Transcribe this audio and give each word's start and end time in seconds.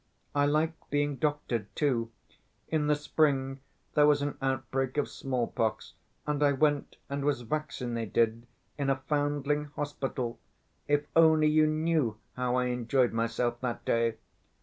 I 0.33 0.47
like 0.47 0.73
being 0.89 1.17
doctored 1.17 1.67
too; 1.75 2.09
in 2.69 2.87
the 2.87 2.95
spring 2.95 3.59
there 3.93 4.07
was 4.07 4.23
an 4.23 4.35
outbreak 4.41 4.97
of 4.97 5.07
smallpox 5.07 5.93
and 6.25 6.41
I 6.41 6.53
went 6.53 6.95
and 7.07 7.23
was 7.23 7.41
vaccinated 7.41 8.47
in 8.79 8.89
a 8.89 8.95
foundling 8.95 9.65
hospital—if 9.75 11.05
only 11.15 11.45
you 11.49 11.67
knew 11.67 12.17
how 12.33 12.55
I 12.55 12.65
enjoyed 12.73 13.13
myself 13.13 13.61
that 13.61 13.85
day. 13.85 14.15